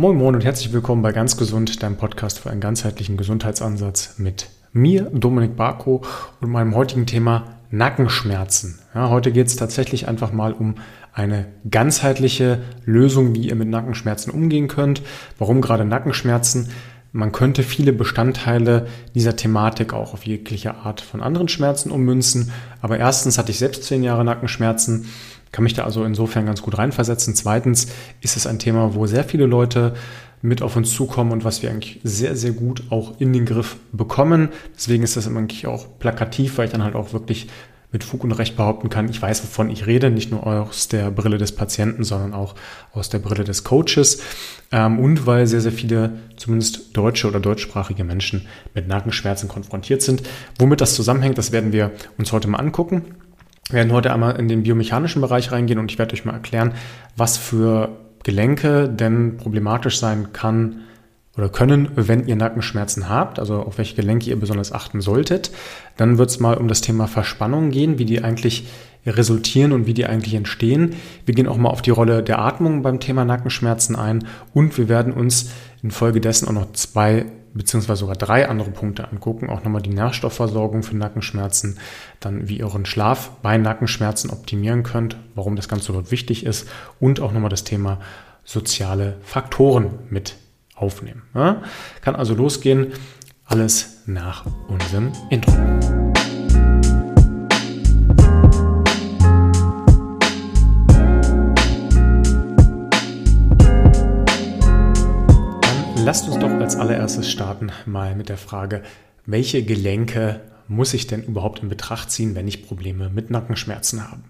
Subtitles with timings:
[0.00, 4.48] Moin Moin und herzlich willkommen bei Ganz Gesund, deinem Podcast für einen ganzheitlichen Gesundheitsansatz mit
[4.70, 6.04] mir, Dominik Barko
[6.40, 8.78] und meinem heutigen Thema Nackenschmerzen.
[8.94, 10.76] Ja, heute geht es tatsächlich einfach mal um
[11.12, 15.02] eine ganzheitliche Lösung, wie ihr mit Nackenschmerzen umgehen könnt.
[15.36, 16.68] Warum gerade Nackenschmerzen?
[17.10, 18.86] Man könnte viele Bestandteile
[19.16, 22.52] dieser Thematik auch auf jegliche Art von anderen Schmerzen ummünzen.
[22.80, 25.06] Aber erstens hatte ich selbst zehn Jahre Nackenschmerzen
[25.52, 27.34] kann mich da also insofern ganz gut reinversetzen.
[27.34, 27.88] Zweitens
[28.20, 29.94] ist es ein Thema, wo sehr viele Leute
[30.40, 33.76] mit auf uns zukommen und was wir eigentlich sehr, sehr gut auch in den Griff
[33.92, 34.50] bekommen.
[34.76, 37.48] Deswegen ist das eigentlich auch plakativ, weil ich dann halt auch wirklich
[37.90, 41.10] mit Fug und Recht behaupten kann, ich weiß, wovon ich rede, nicht nur aus der
[41.10, 42.54] Brille des Patienten, sondern auch
[42.92, 44.20] aus der Brille des Coaches
[44.70, 50.22] ähm, und weil sehr, sehr viele, zumindest deutsche oder deutschsprachige Menschen mit Nackenschmerzen konfrontiert sind.
[50.58, 53.14] Womit das zusammenhängt, das werden wir uns heute mal angucken.
[53.68, 56.72] Wir werden heute einmal in den biomechanischen Bereich reingehen und ich werde euch mal erklären,
[57.16, 57.90] was für
[58.22, 60.80] Gelenke denn problematisch sein kann
[61.36, 65.52] oder können, wenn ihr Nackenschmerzen habt, also auf welche Gelenke ihr besonders achten solltet.
[65.96, 68.66] Dann wird es mal um das Thema Verspannung gehen, wie die eigentlich
[69.06, 70.96] resultieren und wie die eigentlich entstehen.
[71.26, 74.88] Wir gehen auch mal auf die Rolle der Atmung beim Thema Nackenschmerzen ein und wir
[74.88, 75.50] werden uns
[75.82, 77.26] infolgedessen auch noch zwei
[77.58, 79.50] beziehungsweise sogar drei andere Punkte angucken.
[79.50, 81.78] Auch nochmal die Nährstoffversorgung für Nackenschmerzen,
[82.20, 86.68] dann wie ihr euren Schlaf bei Nackenschmerzen optimieren könnt, warum das Ganze dort wichtig ist
[87.00, 88.00] und auch nochmal das Thema
[88.44, 90.36] soziale Faktoren mit
[90.74, 91.24] aufnehmen.
[91.34, 91.62] Ja?
[92.00, 92.92] Kann also losgehen.
[93.44, 95.52] Alles nach unserem Intro.
[106.08, 108.82] Lasst uns doch als allererstes starten mal mit der Frage,
[109.26, 114.22] welche Gelenke muss ich denn überhaupt in Betracht ziehen, wenn ich Probleme mit Nackenschmerzen habe?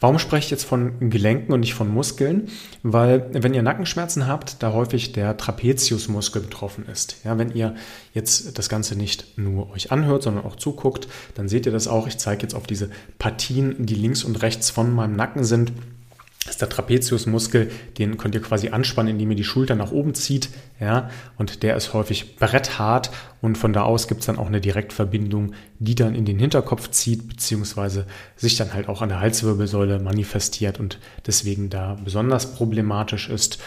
[0.00, 2.48] Warum spreche ich jetzt von Gelenken und nicht von Muskeln?
[2.82, 7.18] Weil wenn ihr Nackenschmerzen habt, da häufig der Trapeziusmuskel betroffen ist.
[7.22, 7.76] Ja, wenn ihr
[8.12, 12.08] jetzt das Ganze nicht nur euch anhört, sondern auch zuguckt, dann seht ihr das auch.
[12.08, 15.72] Ich zeige jetzt auf diese Partien, die links und rechts von meinem Nacken sind.
[16.48, 20.50] Ist der Trapeziusmuskel, den könnt ihr quasi anspannen, indem ihr die Schulter nach oben zieht.
[20.78, 23.10] Ja, und der ist häufig bretthart
[23.40, 26.90] und von da aus gibt es dann auch eine Direktverbindung, die dann in den Hinterkopf
[26.90, 28.06] zieht, beziehungsweise
[28.36, 33.58] sich dann halt auch an der Halswirbelsäule manifestiert und deswegen da besonders problematisch ist.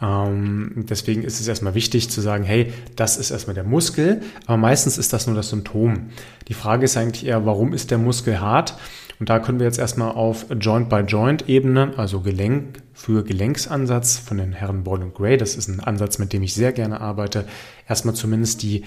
[0.00, 4.58] Ähm, deswegen ist es erstmal wichtig zu sagen, hey, das ist erstmal der Muskel, aber
[4.58, 6.10] meistens ist das nur das Symptom.
[6.48, 8.76] Die Frage ist eigentlich eher, warum ist der Muskel hart?
[9.18, 14.84] Und da können wir jetzt erstmal auf Joint-by-Joint-Ebene, also Gelenk für Gelenksansatz von den Herren
[14.84, 17.46] Ball und Gray, das ist ein Ansatz, mit dem ich sehr gerne arbeite,
[17.88, 18.84] erstmal zumindest die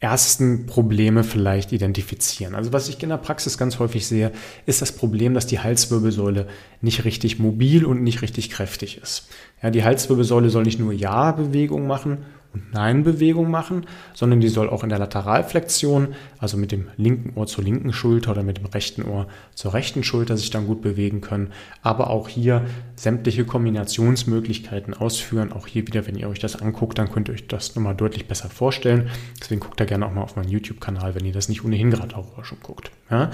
[0.00, 2.54] ersten Probleme vielleicht identifizieren.
[2.54, 4.30] Also was ich in der Praxis ganz häufig sehe,
[4.64, 6.46] ist das Problem, dass die Halswirbelsäule
[6.80, 9.28] nicht richtig mobil und nicht richtig kräftig ist.
[9.60, 12.18] Ja, die Halswirbelsäule soll nicht nur Ja-Bewegung machen
[12.54, 17.46] und Nein-Bewegung machen, sondern die soll auch in der Lateralflexion, also mit dem linken Ohr
[17.46, 21.20] zur linken Schulter oder mit dem rechten Ohr zur rechten Schulter sich dann gut bewegen
[21.20, 22.64] können, aber auch hier
[22.96, 25.52] sämtliche Kombinationsmöglichkeiten ausführen.
[25.52, 28.26] Auch hier wieder, wenn ihr euch das anguckt, dann könnt ihr euch das nochmal deutlich
[28.26, 29.10] besser vorstellen.
[29.40, 32.16] Deswegen guckt da gerne auch mal auf meinen YouTube-Kanal, wenn ihr das nicht ohnehin gerade
[32.16, 32.90] auch schon guckt.
[33.10, 33.30] Ja?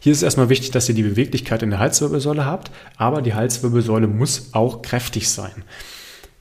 [0.00, 4.06] Hier ist erstmal wichtig, dass ihr die Beweglichkeit in der Halswirbelsäule habt, aber die Halswirbelsäule
[4.06, 5.64] muss auch kräftig sein.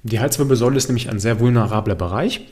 [0.03, 2.47] Die Halswirbelsäule ist nämlich ein sehr vulnerabler Bereich.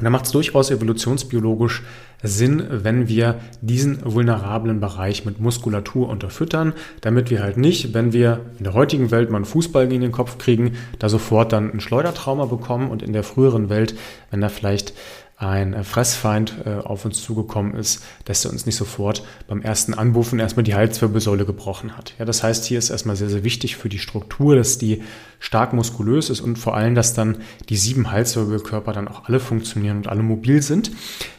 [0.00, 1.82] da macht es durchaus evolutionsbiologisch
[2.22, 8.40] Sinn, wenn wir diesen vulnerablen Bereich mit Muskulatur unterfüttern, damit wir halt nicht, wenn wir
[8.58, 11.80] in der heutigen Welt mal einen Fußball gegen den Kopf kriegen, da sofort dann ein
[11.80, 13.94] Schleudertrauma bekommen und in der früheren Welt,
[14.30, 14.94] wenn da vielleicht
[15.36, 19.94] ein äh, Fressfeind äh, auf uns zugekommen ist, dass er uns nicht sofort beim ersten
[19.94, 22.14] Anbuffen erstmal die Halswirbelsäule gebrochen hat.
[22.18, 25.02] Ja, das heißt, hier ist erstmal sehr, sehr wichtig für die Struktur, dass die
[25.40, 29.98] stark muskulös ist und vor allem, dass dann die sieben Halswirbelkörper dann auch alle funktionieren
[29.98, 30.90] und alle mobil sind.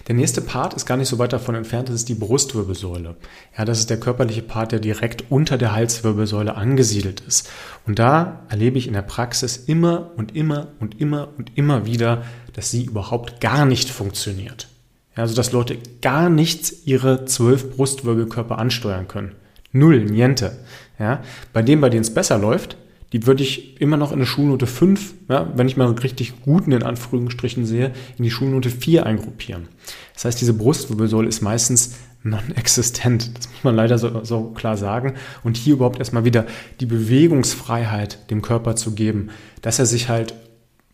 [0.08, 3.16] Der nächste Part ist gar nicht so weit davon entfernt, das ist die Brustwirbelsäule.
[3.58, 7.50] Ja, das ist der körperliche Part, der direkt unter der Halswirbelsäule angesiedelt ist.
[7.88, 12.24] Und da erlebe ich in der Praxis immer und immer und immer und immer wieder,
[12.56, 14.68] dass sie überhaupt gar nicht funktioniert.
[15.14, 19.34] Also dass Leute gar nichts ihre zwölf Brustwirbelkörper ansteuern können.
[19.72, 20.58] Null, niente.
[21.00, 21.22] Ja,
[21.54, 22.78] bei dem, bei denen es besser läuft,
[23.12, 26.72] die würde ich immer noch in eine Schulnote 5, ja, wenn ich mal richtig guten
[26.72, 29.68] in Anführungsstrichen sehe, in die Schulnote 4 eingruppieren.
[30.14, 33.38] Das heißt, diese Brustwirbelsäule ist meistens non-existent.
[33.38, 35.14] Das muss man leider so, so klar sagen.
[35.44, 36.46] Und hier überhaupt erstmal wieder
[36.80, 39.30] die Bewegungsfreiheit dem Körper zu geben,
[39.62, 40.34] dass er sich halt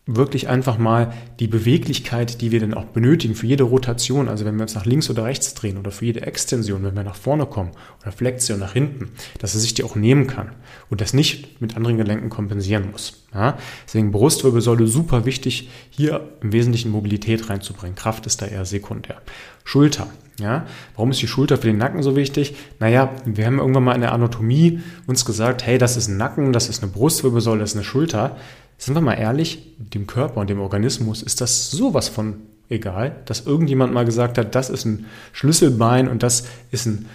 [0.04, 4.56] wirklich einfach mal die Beweglichkeit, die wir dann auch benötigen für jede Rotation, also wenn
[4.56, 7.46] wir uns nach links oder rechts drehen oder für jede Extension, wenn wir nach vorne
[7.46, 7.70] kommen
[8.02, 10.50] oder Flexion nach hinten, dass er sich die auch nehmen kann
[10.90, 13.24] und das nicht mit anderen Gelenken kompensieren muss.
[13.32, 13.56] Ja?
[13.86, 17.94] Deswegen Brustwirbelsäule super wichtig, hier im Wesentlichen Mobilität reinzubringen.
[17.94, 19.22] Kraft ist da eher sekundär.
[19.62, 20.08] Schulter.
[20.40, 20.66] Ja,
[20.96, 22.56] warum ist die Schulter für den Nacken so wichtig?
[22.80, 26.52] Naja, wir haben irgendwann mal in der Anatomie uns gesagt, hey, das ist ein Nacken,
[26.52, 28.36] das ist eine Brustwirbelsäule, das ist eine Schulter.
[28.82, 32.34] Sind wir mal ehrlich, dem Körper und dem Organismus ist das sowas von
[32.68, 37.06] egal, dass irgendjemand mal gesagt hat, das ist ein Schlüsselbein und das ist ein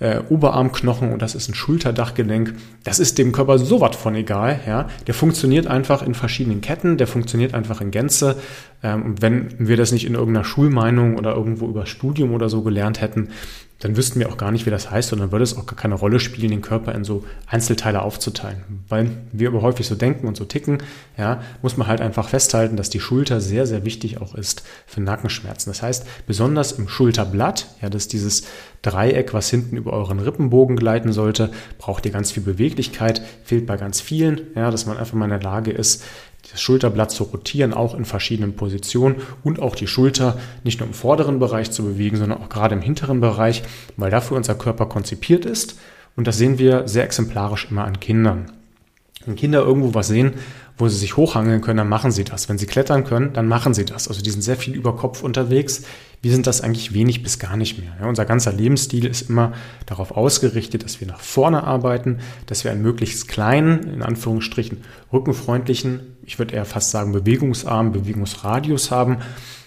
[0.00, 2.56] äh, Oberarmknochen und das ist ein Schulterdachgelenk.
[2.82, 4.58] Das ist dem Körper so was von egal.
[4.66, 4.88] Ja?
[5.06, 8.34] Der funktioniert einfach in verschiedenen Ketten, der funktioniert einfach in Gänze.
[8.82, 12.62] Ähm, und wenn wir das nicht in irgendeiner Schulmeinung oder irgendwo über Studium oder so
[12.62, 13.28] gelernt hätten,
[13.84, 15.76] dann wüssten wir auch gar nicht, wie das heißt und dann würde es auch gar
[15.76, 18.64] keine Rolle spielen, den Körper in so Einzelteile aufzuteilen.
[18.88, 20.78] Weil wir aber häufig so denken und so ticken,
[21.18, 25.02] ja, muss man halt einfach festhalten, dass die Schulter sehr, sehr wichtig auch ist für
[25.02, 25.68] Nackenschmerzen.
[25.68, 28.44] Das heißt, besonders im Schulterblatt, ja, das ist dieses
[28.80, 33.76] Dreieck, was hinten über euren Rippenbogen gleiten sollte, braucht ihr ganz viel Beweglichkeit, fehlt bei
[33.76, 36.02] ganz vielen, ja, dass man einfach mal in der Lage ist,
[36.50, 40.94] das Schulterblatt zu rotieren, auch in verschiedenen Positionen und auch die Schulter nicht nur im
[40.94, 43.62] vorderen Bereich zu bewegen, sondern auch gerade im hinteren Bereich,
[43.96, 45.78] weil dafür unser Körper konzipiert ist.
[46.16, 48.52] Und das sehen wir sehr exemplarisch immer an Kindern.
[49.26, 50.34] Wenn Kinder irgendwo was sehen,
[50.76, 52.48] wo sie sich hochhangeln können, dann machen sie das.
[52.48, 54.08] Wenn sie klettern können, dann machen sie das.
[54.08, 55.82] Also die sind sehr viel über Kopf unterwegs.
[56.20, 57.92] Wir sind das eigentlich wenig bis gar nicht mehr.
[58.00, 59.52] Ja, unser ganzer Lebensstil ist immer
[59.86, 64.78] darauf ausgerichtet, dass wir nach vorne arbeiten, dass wir einen möglichst kleinen, in Anführungsstrichen,
[65.12, 69.18] rückenfreundlichen, ich würde eher fast sagen bewegungsarmen Bewegungsradius haben.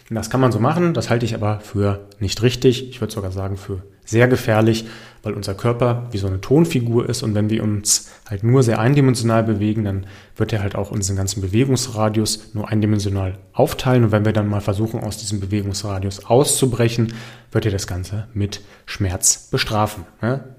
[0.10, 2.90] Und das kann man so machen, das halte ich aber für nicht richtig.
[2.90, 4.88] Ich würde sogar sagen für sehr gefährlich,
[5.22, 8.80] weil unser Körper wie so eine Tonfigur ist und wenn wir uns halt nur sehr
[8.80, 14.26] eindimensional bewegen, dann wird er halt auch unseren ganzen Bewegungsradius nur eindimensional aufteilen und wenn
[14.26, 17.14] wir dann mal versuchen, aus diesem Bewegungsradius auszubrechen,
[17.52, 20.06] wird er das Ganze mit Schmerz bestrafen.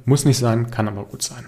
[0.05, 1.47] Muss nicht sein, kann aber gut sein.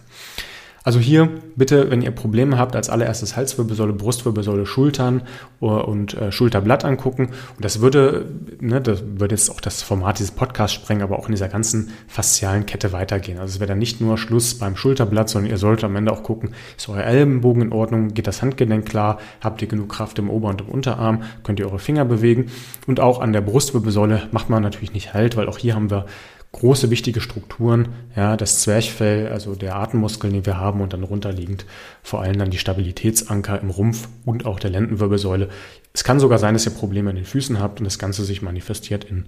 [0.82, 5.22] Also hier bitte, wenn ihr Probleme habt, als allererstes Halswirbelsäule, Brustwirbelsäule, Schultern
[5.60, 7.26] und äh, Schulterblatt angucken.
[7.56, 8.26] Und das würde,
[8.60, 11.90] ne, das würde jetzt auch das Format dieses Podcasts sprengen, aber auch in dieser ganzen
[12.08, 13.38] faszialen Kette weitergehen.
[13.38, 16.22] Also es wäre dann nicht nur Schluss beim Schulterblatt, sondern ihr solltet am Ende auch
[16.22, 20.30] gucken, ist euer Ellenbogen in Ordnung, geht das Handgelenk klar, habt ihr genug Kraft im
[20.30, 22.46] Ober- und im Unterarm, könnt ihr eure Finger bewegen.
[22.86, 26.06] Und auch an der Brustwirbelsäule macht man natürlich nicht halt, weil auch hier haben wir
[26.52, 31.64] große wichtige Strukturen, ja, das Zwerchfell, also der Atemmuskeln, den wir haben und dann runterliegend
[32.02, 35.48] vor allem dann die Stabilitätsanker im Rumpf und auch der Lendenwirbelsäule.
[35.92, 38.42] Es kann sogar sein, dass ihr Probleme in den Füßen habt und das Ganze sich
[38.42, 39.26] manifestiert in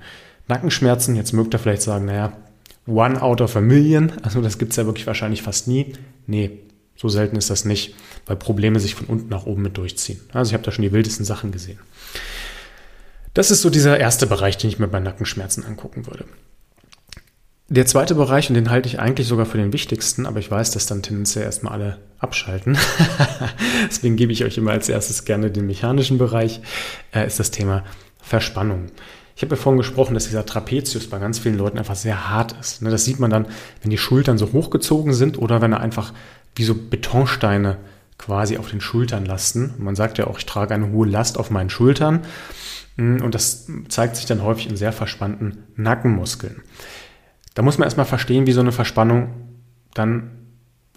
[0.49, 1.15] Nackenschmerzen.
[1.15, 2.33] Jetzt mögt ihr vielleicht sagen, naja,
[2.87, 5.93] one out of a million, also das gibt's ja wirklich wahrscheinlich fast nie.
[6.27, 6.59] Nee,
[6.97, 7.95] so selten ist das nicht,
[8.27, 10.21] weil Probleme sich von unten nach oben mit durchziehen.
[10.33, 11.79] Also ich habe da schon die wildesten Sachen gesehen.
[13.35, 16.27] Das ist so dieser erste Bereich, den ich mir bei Nackenschmerzen angucken würde.
[17.73, 20.73] Der zweite Bereich, und den halte ich eigentlich sogar für den wichtigsten, aber ich weiß,
[20.73, 22.77] dass dann tendenziell erstmal alle abschalten.
[23.89, 26.61] Deswegen gebe ich euch immer als erstes gerne den mechanischen Bereich,
[27.15, 27.83] äh, ist das Thema
[28.21, 28.89] Verspannung.
[29.37, 32.55] Ich habe ja vorhin gesprochen, dass dieser Trapezius bei ganz vielen Leuten einfach sehr hart
[32.61, 32.83] ist.
[32.83, 33.47] Ne, das sieht man dann,
[33.81, 36.13] wenn die Schultern so hochgezogen sind oder wenn er einfach
[36.55, 37.79] wie so Betonsteine
[38.19, 39.73] quasi auf den Schultern lasten.
[39.79, 42.21] Man sagt ja auch, ich trage eine hohe Last auf meinen Schultern.
[42.99, 46.61] Und das zeigt sich dann häufig in sehr verspannten Nackenmuskeln.
[47.55, 49.29] Da muss man erstmal verstehen, wie so eine Verspannung
[49.95, 50.31] dann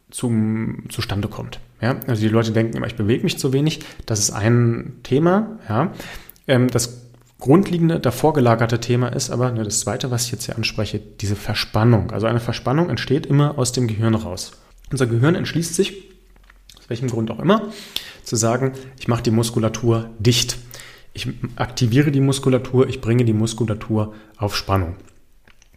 [0.09, 1.59] zum, zustande kommt.
[1.81, 1.97] Ja?
[2.07, 3.81] Also die Leute denken immer, ich bewege mich zu wenig.
[4.05, 5.59] Das ist ein Thema.
[5.67, 5.91] Ja?
[6.47, 7.05] Ähm, das
[7.39, 11.35] grundlegende, davor gelagerte Thema ist aber ne, das zweite, was ich jetzt hier anspreche, diese
[11.35, 12.11] Verspannung.
[12.11, 14.53] Also eine Verspannung entsteht immer aus dem Gehirn raus.
[14.91, 16.09] Unser Gehirn entschließt sich,
[16.79, 17.69] aus welchem Grund auch immer,
[18.23, 20.57] zu sagen, ich mache die Muskulatur dicht.
[21.13, 24.95] Ich aktiviere die Muskulatur, ich bringe die Muskulatur auf Spannung.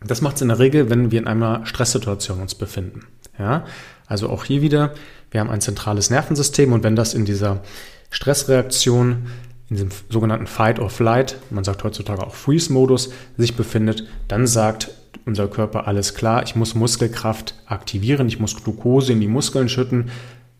[0.04, 3.06] Das macht es in der Regel, wenn wir in einer Stresssituation uns befinden.
[3.38, 3.64] Ja?
[4.06, 4.94] Also auch hier wieder,
[5.30, 7.62] wir haben ein zentrales Nervensystem und wenn das in dieser
[8.10, 9.26] Stressreaktion,
[9.68, 14.90] in diesem sogenannten Fight or Flight, man sagt heutzutage auch Freeze-Modus, sich befindet, dann sagt
[15.26, 20.10] unser Körper alles klar, ich muss Muskelkraft aktivieren, ich muss Glucose in die Muskeln schütten,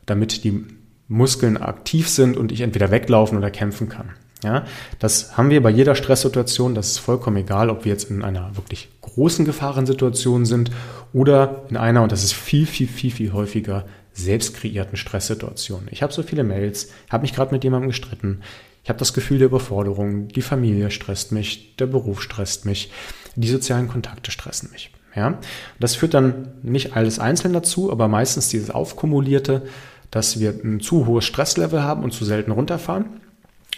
[0.05, 0.67] damit die
[1.09, 4.11] Muskeln aktiv sind und ich entweder weglaufen oder kämpfen kann.
[4.45, 4.67] Ja,
[5.01, 6.75] das haben wir bei jeder Stresssituation.
[6.75, 10.71] Das ist vollkommen egal, ob wir jetzt in einer wirklich großen Gefahrensituation sind
[11.13, 15.89] oder in einer, und das ist viel, viel, viel, viel häufiger, selbst kreierten Stresssituation.
[15.91, 18.43] Ich habe so viele Mails, habe mich gerade mit jemandem gestritten,
[18.85, 22.93] ich habe das Gefühl der Überforderung, die Familie stresst mich, der Beruf stresst mich,
[23.35, 24.93] die sozialen Kontakte stressen mich.
[25.17, 25.39] Ja,
[25.81, 29.63] das führt dann nicht alles einzeln dazu, aber meistens dieses Aufkumulierte,
[30.13, 33.21] dass wir ein zu hohes Stresslevel haben und zu selten runterfahren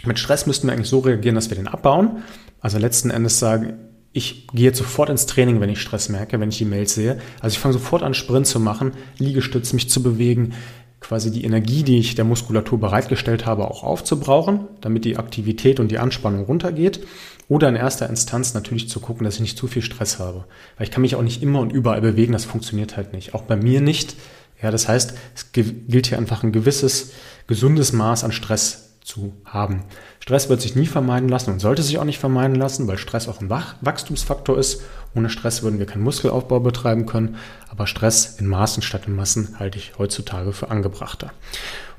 [0.05, 2.23] Mit Stress müssten wir eigentlich so reagieren, dass wir den abbauen.
[2.59, 6.49] Also letzten Endes sagen, ich gehe jetzt sofort ins Training, wenn ich Stress merke, wenn
[6.49, 7.19] ich die Mails sehe.
[7.39, 10.53] Also ich fange sofort an, Sprint zu machen, Liegestütz, mich zu bewegen,
[10.99, 15.89] quasi die Energie, die ich der Muskulatur bereitgestellt habe, auch aufzubrauchen, damit die Aktivität und
[15.89, 17.05] die Anspannung runtergeht.
[17.47, 20.45] Oder in erster Instanz natürlich zu gucken, dass ich nicht zu viel Stress habe.
[20.77, 23.33] Weil ich kann mich auch nicht immer und überall bewegen, das funktioniert halt nicht.
[23.33, 24.15] Auch bei mir nicht.
[24.61, 27.13] Ja, das heißt, es gilt hier einfach ein gewisses,
[27.47, 29.83] gesundes Maß an Stress zu haben.
[30.19, 33.27] Stress wird sich nie vermeiden lassen und sollte sich auch nicht vermeiden lassen, weil Stress
[33.27, 34.83] auch ein Wachstumsfaktor ist.
[35.15, 37.35] Ohne Stress würden wir keinen Muskelaufbau betreiben können,
[37.69, 41.31] aber Stress in Maßen statt in Massen halte ich heutzutage für angebrachter.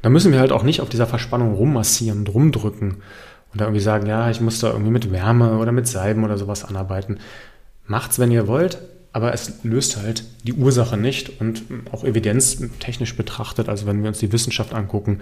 [0.01, 3.03] Da müssen wir halt auch nicht auf dieser Verspannung rummassieren rumdrücken
[3.53, 6.39] und da irgendwie sagen, ja, ich muss da irgendwie mit Wärme oder mit Salben oder
[6.39, 7.19] sowas anarbeiten.
[7.87, 8.79] Macht's, wenn ihr wollt,
[9.13, 14.19] aber es löst halt die Ursache nicht und auch evidenztechnisch betrachtet, also wenn wir uns
[14.19, 15.21] die Wissenschaft angucken,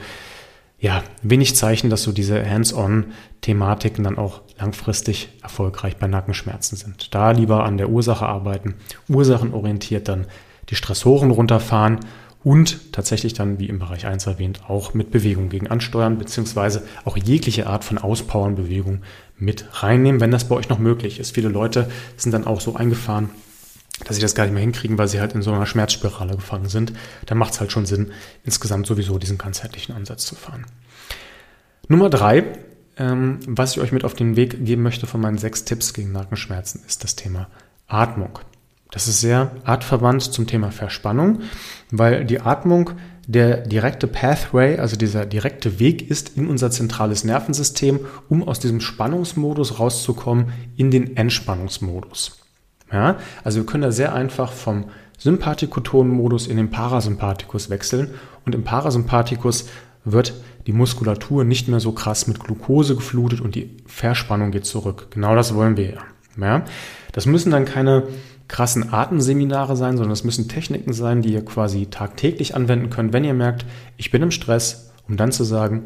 [0.80, 7.14] ja, wenig Zeichen, dass so diese Hands-on-Thematiken dann auch langfristig erfolgreich bei Nackenschmerzen sind.
[7.14, 8.74] Da lieber an der Ursache arbeiten,
[9.08, 10.26] ursachenorientiert dann
[10.70, 12.00] die Stressoren runterfahren
[12.42, 17.18] und tatsächlich dann, wie im Bereich 1 erwähnt, auch mit Bewegung gegen ansteuern, beziehungsweise auch
[17.18, 19.02] jegliche Art von Auspowern-Bewegung
[19.38, 21.34] mit reinnehmen, wenn das bei euch noch möglich ist.
[21.34, 23.28] Viele Leute sind dann auch so eingefahren,
[24.04, 26.68] dass sie das gar nicht mehr hinkriegen, weil sie halt in so einer Schmerzspirale gefangen
[26.68, 26.92] sind,
[27.26, 28.12] dann macht es halt schon Sinn,
[28.44, 30.66] insgesamt sowieso diesen ganzheitlichen Ansatz zu fahren.
[31.88, 32.44] Nummer drei,
[32.96, 36.12] ähm, was ich euch mit auf den Weg geben möchte von meinen sechs Tipps gegen
[36.12, 37.48] Nackenschmerzen, ist das Thema
[37.88, 38.38] Atmung.
[38.90, 41.42] Das ist sehr artverwandt zum Thema Verspannung,
[41.90, 42.90] weil die Atmung
[43.26, 48.80] der direkte Pathway, also dieser direkte Weg ist in unser zentrales Nervensystem, um aus diesem
[48.80, 52.40] Spannungsmodus rauszukommen in den Entspannungsmodus.
[52.92, 54.86] Ja, also wir können da sehr einfach vom
[55.18, 58.10] Sympathikotonmodus in den Parasympathikus wechseln
[58.46, 59.68] und im Parasympathikus
[60.04, 60.34] wird
[60.66, 65.08] die Muskulatur nicht mehr so krass mit Glucose geflutet und die Verspannung geht zurück.
[65.10, 66.00] Genau das wollen wir ja.
[66.38, 66.64] ja.
[67.12, 68.04] Das müssen dann keine
[68.48, 73.24] krassen Atemseminare sein, sondern das müssen Techniken sein, die ihr quasi tagtäglich anwenden könnt, wenn
[73.24, 73.64] ihr merkt,
[73.96, 75.84] ich bin im Stress, um dann zu sagen,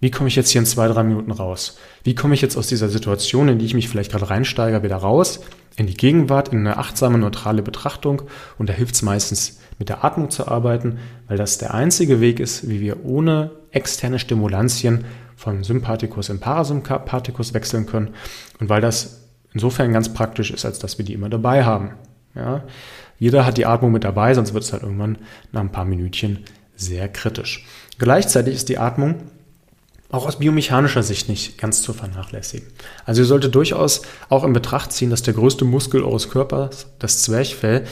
[0.00, 1.78] Wie komme ich jetzt hier in zwei, drei Minuten raus?
[2.04, 4.96] Wie komme ich jetzt aus dieser Situation, in die ich mich vielleicht gerade reinsteige, wieder
[4.96, 5.40] raus,
[5.76, 8.22] in die Gegenwart, in eine achtsame, neutrale Betrachtung?
[8.58, 12.40] Und da hilft es meistens, mit der Atmung zu arbeiten, weil das der einzige Weg
[12.40, 15.04] ist, wie wir ohne externe Stimulantien
[15.36, 18.14] vom Sympathikus in Parasympathikus wechseln können.
[18.58, 21.92] Und weil das insofern ganz praktisch ist, als dass wir die immer dabei haben.
[22.34, 22.64] Ja?
[23.18, 25.18] Jeder hat die Atmung mit dabei, sonst wird es halt irgendwann
[25.52, 26.40] nach ein paar Minütchen
[26.76, 27.66] sehr kritisch.
[27.98, 29.16] Gleichzeitig ist die Atmung
[30.10, 32.66] auch aus biomechanischer Sicht nicht ganz zu vernachlässigen.
[33.04, 37.22] Also ihr solltet durchaus auch in Betracht ziehen, dass der größte Muskel eures Körpers, das
[37.22, 37.84] Zwerchfell,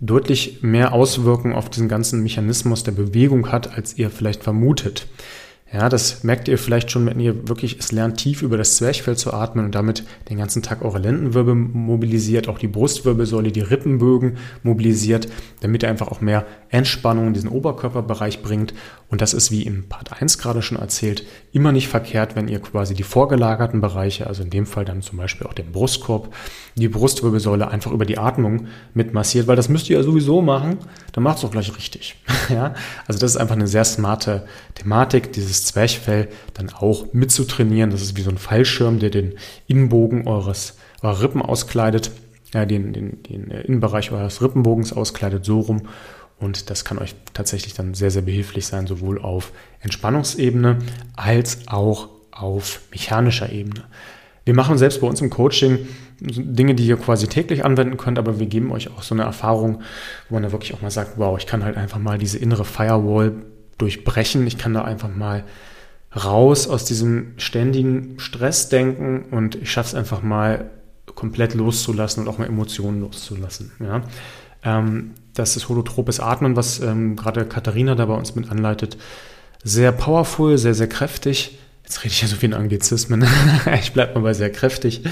[0.00, 5.06] deutlich mehr Auswirkungen auf diesen ganzen Mechanismus der Bewegung hat, als ihr vielleicht vermutet.
[5.72, 9.16] Ja, das merkt ihr vielleicht schon, wenn ihr wirklich es lernt, tief über das Zwerchfell
[9.16, 14.36] zu atmen und damit den ganzen Tag eure Lendenwirbel mobilisiert, auch die Brustwirbelsäule, die Rippenbögen
[14.62, 15.28] mobilisiert,
[15.60, 18.74] damit ihr einfach auch mehr Entspannung in diesen Oberkörperbereich bringt.
[19.08, 22.60] Und das ist, wie im Part 1 gerade schon erzählt, immer nicht verkehrt, wenn ihr
[22.60, 26.32] quasi die vorgelagerten Bereiche, also in dem Fall dann zum Beispiel auch den Brustkorb,
[26.76, 30.78] die Brustwirbelsäule einfach über die Atmung mit massiert, weil das müsst ihr ja sowieso machen,
[31.12, 32.16] dann macht es auch gleich richtig.
[32.48, 32.74] ja?
[33.06, 37.90] Also das ist einfach eine sehr smarte Thematik, dieses Zwerchfell dann auch mitzutrainieren.
[37.90, 39.34] Das ist wie so ein Fallschirm, der den
[39.66, 42.10] Innenbogen eures, eurer Rippen auskleidet,
[42.54, 45.82] ja, den, den, den Innenbereich eures Rippenbogens auskleidet, so rum.
[46.38, 50.78] Und das kann euch tatsächlich dann sehr, sehr behilflich sein, sowohl auf Entspannungsebene
[51.16, 53.84] als auch auf mechanischer Ebene.
[54.44, 55.88] Wir machen selbst bei uns im Coaching
[56.20, 59.82] Dinge, die ihr quasi täglich anwenden könnt, aber wir geben euch auch so eine Erfahrung,
[60.28, 62.64] wo man da wirklich auch mal sagt, wow, ich kann halt einfach mal diese innere
[62.64, 63.32] Firewall
[63.78, 64.46] durchbrechen.
[64.46, 65.44] Ich kann da einfach mal
[66.14, 70.70] raus aus diesem ständigen Stressdenken und ich schaffe es einfach mal
[71.14, 73.72] komplett loszulassen und auch mal Emotionen loszulassen.
[73.80, 74.02] Ja.
[74.64, 78.96] Ähm, das ist holotropes Atmen, was ähm, gerade Katharina da bei uns mit anleitet.
[79.62, 81.58] Sehr powerful, sehr, sehr kräftig.
[81.86, 83.24] Jetzt rede ich ja so viel in Anglizismen.
[83.80, 85.02] ich bleibe mal bei sehr kräftig.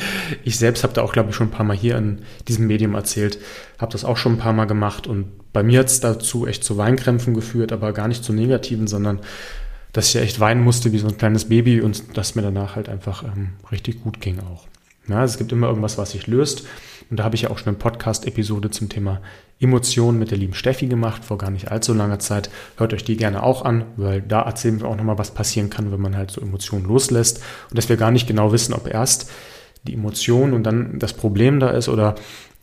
[0.43, 2.97] Ich selbst habe da auch, glaube ich, schon ein paar Mal hier in diesem Medium
[2.97, 3.38] erzählt.
[3.78, 6.64] Habe das auch schon ein paar Mal gemacht und bei mir hat es dazu echt
[6.64, 9.21] zu Weinkrämpfen geführt, aber gar nicht zu negativen, sondern
[9.93, 12.88] dass ich echt weinen musste wie so ein kleines Baby und dass mir danach halt
[12.88, 14.66] einfach ähm, richtig gut ging auch.
[15.08, 16.64] Ja, es gibt immer irgendwas, was sich löst.
[17.11, 19.20] Und da habe ich ja auch schon eine Podcast-Episode zum Thema
[19.61, 22.50] Emotionen mit der lieben Steffi gemacht, vor gar nicht allzu langer Zeit.
[22.76, 25.92] Hört euch die gerne auch an, weil da erzählen wir auch nochmal, was passieren kann,
[25.92, 27.42] wenn man halt so Emotionen loslässt.
[27.70, 29.30] Und dass wir gar nicht genau wissen, ob erst
[29.87, 32.14] die Emotion und dann das Problem da ist oder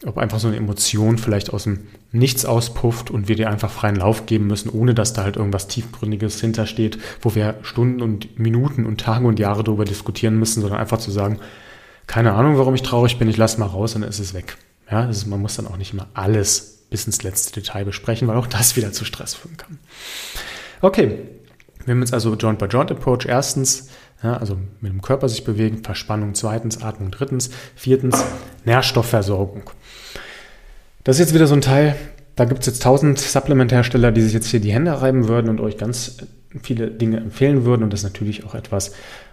[0.05, 1.81] ob einfach so eine Emotion vielleicht aus dem
[2.11, 5.67] Nichts auspufft und wir dir einfach freien Lauf geben müssen, ohne dass da halt irgendwas
[5.67, 10.79] Tiefgründiges hintersteht, wo wir Stunden und Minuten und Tage und Jahre darüber diskutieren müssen, sondern
[10.79, 11.39] einfach zu sagen,
[12.11, 14.57] keine Ahnung, warum ich traurig bin, ich lasse mal raus und dann ist es weg.
[14.91, 18.35] Ja, ist, man muss dann auch nicht immer alles bis ins letzte Detail besprechen, weil
[18.35, 19.79] auch das wieder zu Stress führen kann.
[20.81, 21.19] Okay,
[21.85, 23.27] wir haben jetzt also Joint-by-Joint-Approach.
[23.29, 23.87] Erstens,
[24.21, 28.21] ja, also mit dem Körper sich bewegen, Verspannung zweitens, Atmung drittens, viertens,
[28.65, 29.69] Nährstoffversorgung.
[31.05, 31.95] Das ist jetzt wieder so ein Teil,
[32.35, 35.61] da gibt es jetzt tausend Supplementhersteller, die sich jetzt hier die Hände reiben würden und
[35.61, 36.17] euch ganz
[36.61, 37.83] viele Dinge empfehlen würden.
[37.83, 38.91] Und das ist natürlich auch etwas,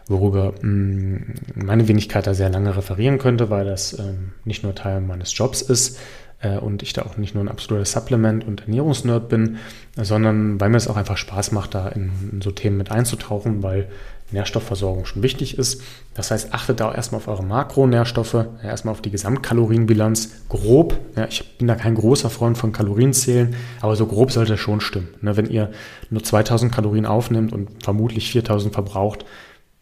[0.08, 4.74] worüber mh, mm, meine Wenigkeit da sehr lange referieren könnte, weil das ähm, nicht nur
[4.74, 5.98] Teil meines Jobs ist,
[6.40, 9.58] äh, und ich da auch nicht nur ein absoluter Supplement- und Ernährungsnerd bin,
[9.96, 13.62] sondern weil mir es auch einfach Spaß macht, da in, in so Themen mit einzutauchen,
[13.62, 13.88] weil
[14.30, 15.82] Nährstoffversorgung schon wichtig ist.
[16.14, 20.42] Das heißt, achtet da auch erstmal auf eure Makronährstoffe, ja, erstmal auf die Gesamtkalorienbilanz.
[20.50, 24.60] Grob, ja, ich bin da kein großer Freund von Kalorienzählen, aber so grob sollte es
[24.60, 25.08] schon stimmen.
[25.22, 25.70] Ne, wenn ihr
[26.10, 29.24] nur 2000 Kalorien aufnimmt und vermutlich 4000 verbraucht,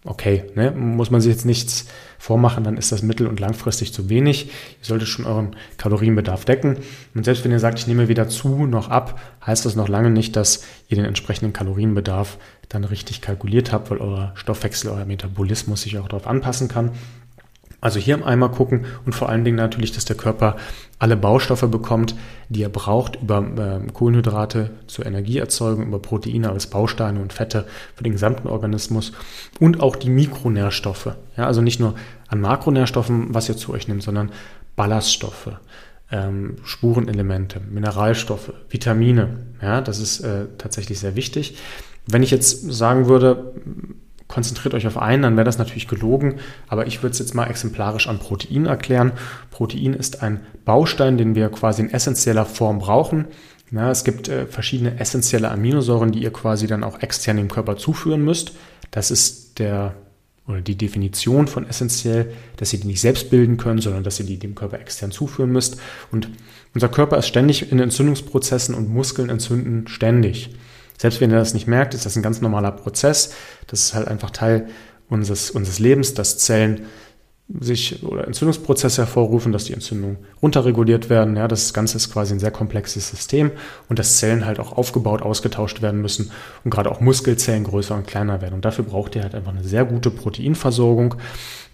[0.07, 1.87] okay, ne, muss man sich jetzt nichts
[2.19, 4.47] vormachen, dann ist das mittel- und langfristig zu wenig.
[4.47, 6.79] Ihr solltet schon euren Kalorienbedarf decken.
[7.15, 10.11] Und selbst wenn ihr sagt, ich nehme weder zu noch ab, heißt das noch lange
[10.11, 15.83] nicht, dass ihr den entsprechenden Kalorienbedarf dann richtig kalkuliert habt, weil euer Stoffwechsel, euer Metabolismus
[15.83, 16.93] sich auch darauf anpassen kann.
[17.87, 20.57] Also hier Eimer gucken und vor allen Dingen natürlich, dass der Körper
[20.99, 22.17] alle Baustoffe bekommt,
[22.49, 27.65] die er braucht über äh, Kohlenhydrate zur Energieerzeugung, über Proteine als Bausteine und Fette
[27.95, 29.13] für den gesamten Organismus
[29.61, 31.15] und auch die Mikronährstoffe.
[31.37, 31.95] Ja, also nicht nur
[32.27, 34.33] an Makronährstoffen, was ihr zu euch nehmt, sondern
[34.75, 35.53] Ballaststoffe,
[36.11, 39.47] ähm, Spurenelemente, Mineralstoffe, Vitamine.
[39.63, 41.57] Ja, das ist äh, tatsächlich sehr wichtig.
[42.05, 43.55] Wenn ich jetzt sagen würde,
[44.37, 46.35] konzentriert euch auf einen, dann wäre das natürlich gelogen.
[46.69, 49.13] Aber ich würde es jetzt mal exemplarisch an Protein erklären.
[49.51, 53.29] Protein ist ein Baustein, den wir quasi in essentieller Form brauchen.
[53.71, 57.79] Ja, es gibt äh, verschiedene essentielle Aminosäuren, die ihr quasi dann auch extern im Körper
[57.79, 58.53] zuführen müsst.
[58.91, 59.95] Das ist der
[60.47, 64.27] oder die Definition von essentiell, dass ihr die nicht selbst bilden können, sondern dass ihr
[64.27, 65.81] die dem Körper extern zuführen müsst.
[66.13, 66.29] Und
[66.75, 70.51] unser Körper ist ständig in Entzündungsprozessen und Muskeln entzünden ständig.
[70.99, 73.35] Selbst wenn ihr das nicht merkt, ist das ein ganz normaler Prozess.
[73.67, 74.69] Das ist halt einfach Teil
[75.09, 76.87] unseres, unseres Lebens, dass Zellen
[77.61, 81.37] sich oder Entzündungsprozesse hervorrufen, dass die Entzündungen runterreguliert werden.
[81.37, 83.53] Ja, das Ganze ist quasi ein sehr komplexes System
[83.89, 86.33] und dass Zellen halt auch aufgebaut, ausgetauscht werden müssen
[86.65, 88.55] und gerade auch Muskelzellen größer und kleiner werden.
[88.55, 91.15] Und dafür braucht ihr halt einfach eine sehr gute Proteinversorgung.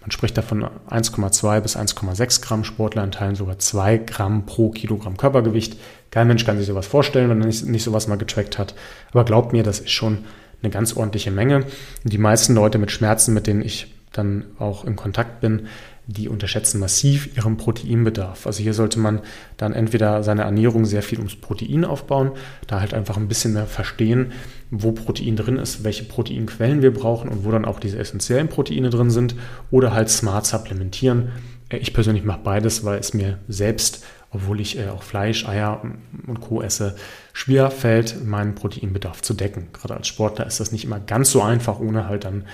[0.03, 5.15] Man spricht davon 1,2 bis 1,6 Gramm Sportler in Teilen sogar 2 Gramm pro Kilogramm
[5.15, 5.79] Körpergewicht.
[6.11, 8.75] Kein Mensch kann sich sowas vorstellen, wenn er nicht, nicht sowas mal getrackt hat.
[9.11, 10.25] Aber glaubt mir, das ist schon
[10.61, 11.65] eine ganz ordentliche Menge.
[12.03, 15.67] Die meisten Leute mit Schmerzen, mit denen ich dann auch in Kontakt bin,
[16.07, 18.45] die unterschätzen massiv ihren Proteinbedarf.
[18.45, 19.21] Also hier sollte man
[19.57, 22.31] dann entweder seine Ernährung sehr viel ums Protein aufbauen,
[22.67, 24.33] da halt einfach ein bisschen mehr verstehen,
[24.69, 28.89] wo Protein drin ist, welche Proteinquellen wir brauchen und wo dann auch diese essentiellen Proteine
[28.89, 29.35] drin sind,
[29.71, 31.29] oder halt smart supplementieren.
[31.69, 35.81] Äh, ich persönlich mache beides, weil es mir selbst, obwohl ich äh, auch Fleisch, Eier
[36.27, 36.61] und Co.
[36.61, 36.95] esse,
[37.31, 39.69] schwer fällt, meinen Proteinbedarf zu decken.
[39.71, 42.45] Gerade als Sportler ist das nicht immer ganz so einfach, ohne halt dann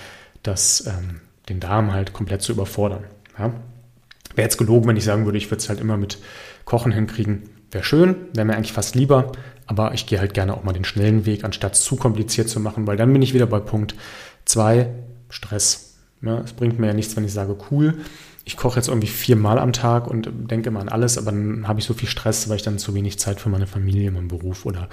[0.42, 3.04] das ähm, den Darm halt komplett zu überfordern.
[3.40, 3.54] Ja?
[4.34, 6.18] Wäre jetzt gelogen, wenn ich sagen würde, ich würde es halt immer mit
[6.64, 7.50] Kochen hinkriegen.
[7.70, 9.32] Wäre schön, wäre mir eigentlich fast lieber,
[9.66, 12.60] aber ich gehe halt gerne auch mal den schnellen Weg, anstatt es zu kompliziert zu
[12.60, 13.94] machen, weil dann bin ich wieder bei Punkt
[14.44, 14.88] 2,
[15.28, 15.98] Stress.
[16.22, 17.94] Ja, es bringt mir ja nichts, wenn ich sage, cool,
[18.44, 21.80] ich koche jetzt irgendwie viermal am Tag und denke immer an alles, aber dann habe
[21.80, 24.66] ich so viel Stress, weil ich dann zu wenig Zeit für meine Familie, meinen Beruf
[24.66, 24.88] oder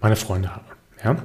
[0.00, 0.64] meine Freunde habe.
[1.04, 1.16] Ja?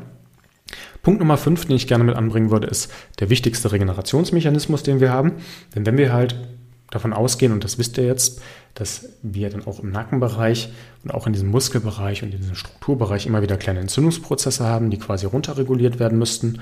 [1.02, 5.12] Punkt Nummer 5, den ich gerne mit anbringen würde, ist der wichtigste Regenerationsmechanismus, den wir
[5.12, 5.34] haben.
[5.74, 6.36] Denn wenn wir halt
[6.92, 8.42] davon ausgehen, und das wisst ihr jetzt,
[8.74, 10.72] dass wir dann auch im Nackenbereich
[11.04, 14.98] und auch in diesem Muskelbereich und in diesem Strukturbereich immer wieder kleine Entzündungsprozesse haben, die
[14.98, 16.60] quasi runterreguliert werden müssten,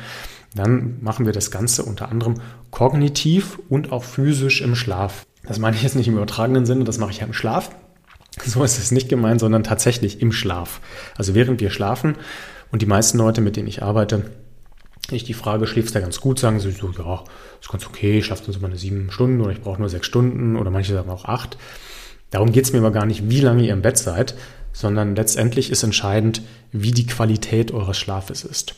[0.55, 2.35] dann machen wir das Ganze unter anderem
[2.71, 5.25] kognitiv und auch physisch im Schlaf.
[5.43, 7.71] Das meine ich jetzt nicht im übertragenen Sinne, das mache ich ja im Schlaf.
[8.45, 10.81] So ist es nicht gemeint, sondern tatsächlich im Schlaf.
[11.17, 12.15] Also während wir schlafen
[12.71, 14.29] und die meisten Leute, mit denen ich arbeite,
[15.15, 17.23] ich die Frage, schläfst du ganz gut, sagen sie so, ja,
[17.61, 20.07] ist ganz okay, ich schlafe dann so meine sieben Stunden oder ich brauche nur sechs
[20.07, 21.57] Stunden oder manche sagen auch acht.
[22.29, 24.35] Darum geht es mir aber gar nicht, wie lange ihr im Bett seid,
[24.73, 26.41] sondern letztendlich ist entscheidend,
[26.71, 28.75] wie die Qualität eures Schlafes ist.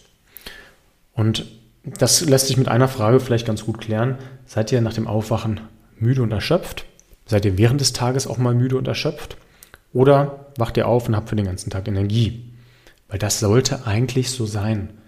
[1.13, 1.45] Und
[1.83, 4.17] das lässt sich mit einer Frage vielleicht ganz gut klären.
[4.45, 5.61] Seid ihr nach dem Aufwachen
[5.97, 6.85] müde und erschöpft?
[7.25, 9.37] Seid ihr während des Tages auch mal müde und erschöpft?
[9.91, 12.53] Oder wacht ihr auf und habt für den ganzen Tag Energie?
[13.07, 14.98] Weil das sollte eigentlich so sein.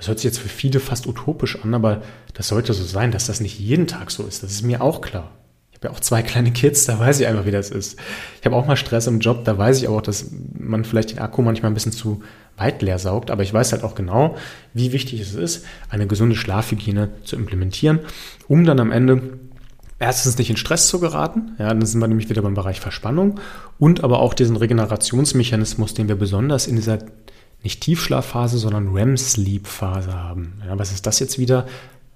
[0.00, 2.00] Das hört sich jetzt für viele fast utopisch an, aber
[2.32, 4.42] das sollte so sein, dass das nicht jeden Tag so ist.
[4.42, 5.30] Das ist mir auch klar.
[5.70, 7.98] Ich habe ja auch zwei kleine Kids, da weiß ich einfach, wie das ist.
[8.40, 11.18] Ich habe auch mal Stress im Job, da weiß ich auch, dass man vielleicht den
[11.18, 12.22] Akku manchmal ein bisschen zu
[12.56, 14.36] weit leer saugt, aber ich weiß halt auch genau,
[14.72, 18.00] wie wichtig es ist, eine gesunde Schlafhygiene zu implementieren,
[18.48, 19.38] um dann am Ende
[19.98, 23.38] erstens nicht in Stress zu geraten, ja, dann sind wir nämlich wieder beim Bereich Verspannung
[23.78, 27.00] und aber auch diesen Regenerationsmechanismus, den wir besonders in dieser
[27.62, 30.62] nicht Tiefschlafphase, sondern REM-Sleep-Phase haben.
[30.66, 31.66] Ja, was ist das jetzt wieder?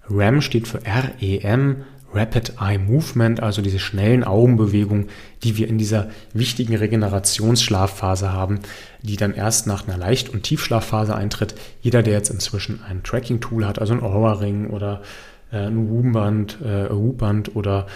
[0.08, 5.08] REM steht für REM, Rapid Eye Movement, also diese schnellen Augenbewegungen,
[5.42, 8.60] die wir in dieser wichtigen Regenerationsschlafphase haben,
[9.02, 11.56] die dann erst nach einer Leicht- und Tiefschlafphase eintritt.
[11.82, 15.02] Jeder, der jetzt inzwischen ein Tracking-Tool hat, also ein Aura-Ring oder
[15.50, 17.86] äh, ein Whoom-Band, äh, Whoop-Band oder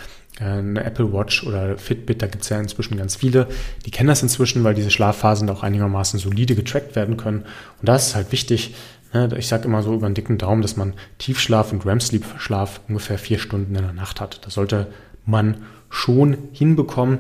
[0.41, 3.49] eine Apple Watch oder Fitbit, da gibt es ja inzwischen ganz viele,
[3.85, 7.41] die kennen das inzwischen, weil diese Schlafphasen auch einigermaßen solide getrackt werden können.
[7.81, 8.75] Und da ist halt wichtig,
[9.13, 13.19] Ne, ich sage immer so über einen dicken Daumen, dass man Tiefschlaf und REM-Sleep-Schlaf ungefähr
[13.19, 14.45] vier Stunden in der Nacht hat.
[14.45, 14.89] Das sollte
[15.25, 17.19] man schon hinbekommen.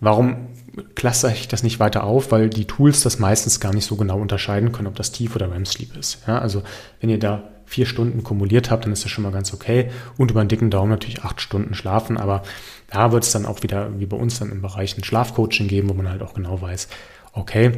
[0.00, 0.48] Warum
[0.94, 2.32] klasse ich das nicht weiter auf?
[2.32, 5.50] Weil die Tools das meistens gar nicht so genau unterscheiden können, ob das Tief- oder
[5.50, 6.18] REM-Sleep ist.
[6.26, 6.62] Ja, also
[7.00, 9.90] wenn ihr da vier Stunden kumuliert habt, dann ist das schon mal ganz okay.
[10.16, 12.16] Und über einen dicken Daumen natürlich acht Stunden schlafen.
[12.16, 12.42] Aber
[12.88, 15.88] da wird es dann auch wieder, wie bei uns, dann im Bereich ein Schlafcoaching geben,
[15.88, 16.88] wo man halt auch genau weiß,
[17.32, 17.72] okay,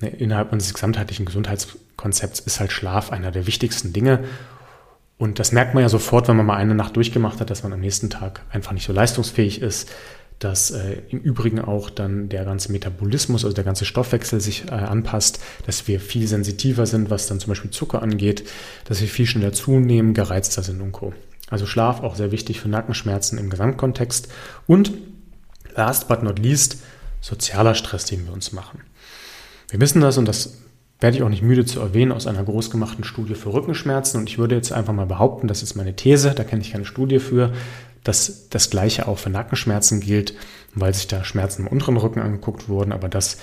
[0.00, 4.24] ne, innerhalb unseres gesamtheitlichen Gesundheitskonzepts ist halt Schlaf einer der wichtigsten Dinge.
[5.18, 7.72] Und das merkt man ja sofort, wenn man mal eine Nacht durchgemacht hat, dass man
[7.72, 9.90] am nächsten Tag einfach nicht so leistungsfähig ist,
[10.40, 14.70] dass äh, im Übrigen auch dann der ganze Metabolismus, also der ganze Stoffwechsel sich äh,
[14.70, 18.48] anpasst, dass wir viel sensitiver sind, was dann zum Beispiel Zucker angeht,
[18.86, 21.12] dass wir viel schneller zunehmen, gereizter sind und Co.
[21.50, 24.28] Also Schlaf auch sehr wichtig für Nackenschmerzen im Gesamtkontext.
[24.66, 24.92] Und
[25.76, 26.78] last but not least,
[27.20, 28.80] sozialer Stress, den wir uns machen.
[29.68, 30.54] Wir wissen das und das
[31.00, 34.20] werde ich auch nicht müde zu erwähnen aus einer großgemachten Studie für Rückenschmerzen.
[34.20, 36.84] Und ich würde jetzt einfach mal behaupten, das ist meine These, da kenne ich keine
[36.84, 37.52] Studie für,
[38.04, 40.34] dass das Gleiche auch für Nackenschmerzen gilt,
[40.74, 43.38] weil sich da Schmerzen im unteren Rücken angeguckt wurden, aber dass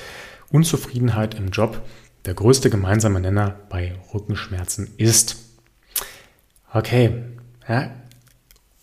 [0.52, 1.82] Unzufriedenheit im Job
[2.26, 5.38] der größte gemeinsame Nenner bei Rückenschmerzen ist.
[6.74, 7.24] Okay,
[7.68, 7.92] ja,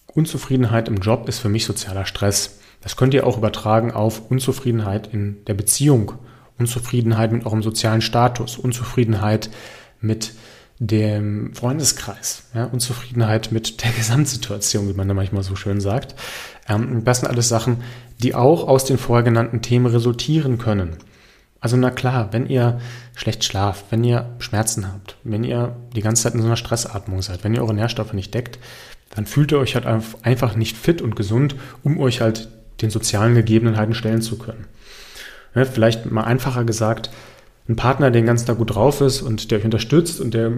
[0.06, 2.58] Unzufriedenheit im Job ist für mich sozialer Stress.
[2.80, 6.14] Das könnt ihr auch übertragen auf Unzufriedenheit in der Beziehung
[6.58, 9.50] Unzufriedenheit mit eurem sozialen Status, Unzufriedenheit
[10.00, 10.34] mit
[10.78, 16.14] dem Freundeskreis, ja, Unzufriedenheit mit der Gesamtsituation, wie man da manchmal so schön sagt.
[16.68, 17.78] Ähm, das sind alles Sachen,
[18.22, 20.96] die auch aus den vorher genannten Themen resultieren können.
[21.60, 22.78] Also na klar, wenn ihr
[23.14, 27.22] schlecht schlaft, wenn ihr Schmerzen habt, wenn ihr die ganze Zeit in so einer Stressatmung
[27.22, 28.58] seid, wenn ihr eure Nährstoffe nicht deckt,
[29.14, 32.48] dann fühlt ihr euch halt einfach nicht fit und gesund, um euch halt
[32.82, 34.66] den sozialen Gegebenheiten stellen zu können.
[35.54, 37.10] Ne, vielleicht mal einfacher gesagt,
[37.68, 40.52] ein Partner, der den ganzen Tag gut drauf ist und der euch unterstützt und der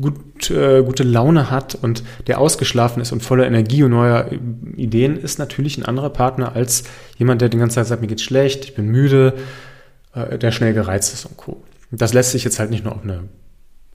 [0.00, 4.30] gut, äh, gute Laune hat und der ausgeschlafen ist und voller Energie und neuer
[4.76, 6.84] Ideen, ist natürlich ein anderer Partner als
[7.16, 9.34] jemand, der den ganzen Tag sagt, mir geht's schlecht, ich bin müde,
[10.14, 11.62] äh, der schnell gereizt ist und Co.
[11.90, 13.24] Das lässt sich jetzt halt nicht nur auf eine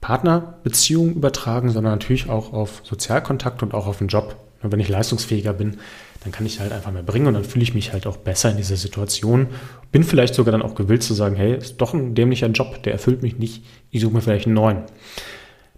[0.00, 4.36] Partnerbeziehung übertragen, sondern natürlich auch auf Sozialkontakt und auch auf den Job.
[4.62, 5.78] Und wenn ich leistungsfähiger bin,
[6.24, 8.50] dann kann ich halt einfach mehr bringen und dann fühle ich mich halt auch besser
[8.50, 9.48] in dieser Situation.
[9.92, 12.94] Bin vielleicht sogar dann auch gewillt zu sagen, hey, ist doch ein dämlicher Job, der
[12.94, 14.78] erfüllt mich nicht, ich suche mir vielleicht einen neuen.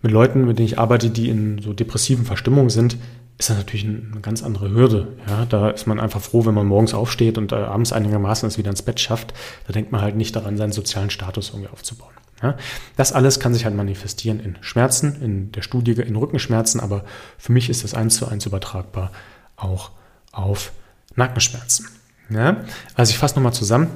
[0.03, 2.97] Mit Leuten, mit denen ich arbeite, die in so depressiven Verstimmungen sind,
[3.39, 5.09] ist das natürlich eine ganz andere Hürde.
[5.29, 8.57] Ja, da ist man einfach froh, wenn man morgens aufsteht und äh, abends einigermaßen es
[8.57, 9.35] wieder ins Bett schafft.
[9.67, 12.13] Da denkt man halt nicht daran, seinen sozialen Status irgendwie aufzubauen.
[12.43, 12.57] Ja,
[12.97, 17.05] das alles kann sich halt manifestieren in Schmerzen, in der Studie in Rückenschmerzen, aber
[17.39, 19.11] für mich ist das eins zu eins übertragbar
[19.57, 19.91] auch
[20.37, 20.73] auf
[21.15, 21.89] Nackenschmerzen.
[22.31, 23.89] Ja, also ich fasse nochmal zusammen.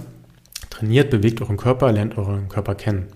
[0.70, 3.08] Trainiert, bewegt euren Körper, lernt euren Körper kennen.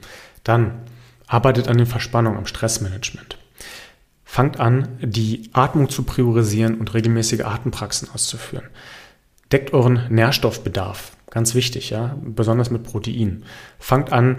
[0.42, 0.80] Dann
[1.26, 3.38] arbeitet an den Verspannungen, am Stressmanagement.
[4.24, 8.66] Fangt an, die Atmung zu priorisieren und regelmäßige Atempraxen auszuführen.
[9.52, 13.44] Deckt euren Nährstoffbedarf, ganz wichtig, ja, besonders mit Protein.
[13.78, 14.38] Fangt an,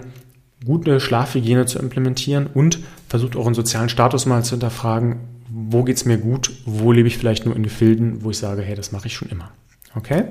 [0.64, 5.35] gute Schlafhygiene zu implementieren und versucht euren sozialen Status mal zu hinterfragen.
[5.58, 6.52] Wo geht es mir gut?
[6.66, 9.30] Wo lebe ich vielleicht nur in Gefilden, wo ich sage, hey, das mache ich schon
[9.30, 9.52] immer.
[9.94, 10.24] Okay?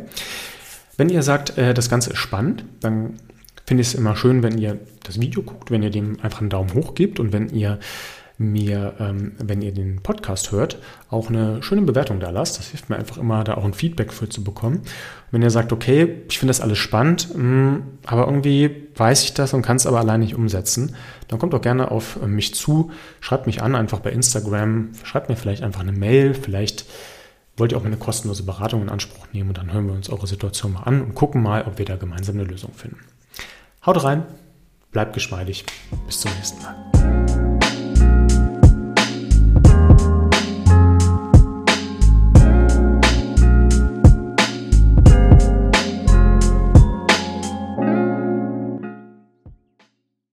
[0.97, 3.15] Wenn ihr sagt, äh, das Ganze ist spannend, dann
[3.65, 6.51] finde ich es immer schön, wenn ihr das Video guckt, wenn ihr dem einfach einen
[6.51, 7.79] Daumen hoch gebt und wenn ihr
[8.37, 10.77] mir, ähm, wenn ihr den Podcast hört,
[11.09, 12.57] auch eine schöne Bewertung da lasst.
[12.59, 14.81] Das hilft mir einfach immer, da auch ein Feedback für zu bekommen.
[15.31, 19.53] wenn ihr sagt, okay, ich finde das alles spannend, mm, aber irgendwie weiß ich das
[19.53, 20.95] und kann es aber allein nicht umsetzen,
[21.27, 25.29] dann kommt doch gerne auf äh, mich zu, schreibt mich an, einfach bei Instagram, schreibt
[25.29, 26.85] mir vielleicht einfach eine Mail, vielleicht
[27.57, 30.27] wollt ihr auch eine kostenlose Beratung in Anspruch nehmen und dann hören wir uns eure
[30.27, 32.99] Situation mal an und gucken mal, ob wir da gemeinsam eine Lösung finden.
[33.85, 34.25] Haut rein,
[34.91, 35.65] bleibt geschmeidig,
[36.05, 37.24] bis zum nächsten Mal.